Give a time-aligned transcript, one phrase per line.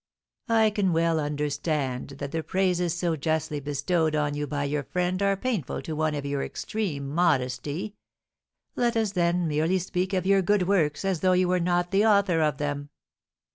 [0.49, 5.21] "I can well understand that the praises so justly bestowed on you by your friend
[5.21, 7.93] are painful to one of your extreme modesty;
[8.75, 12.03] let us, then, merely speak of your good works as though you were not the
[12.03, 12.89] author of them.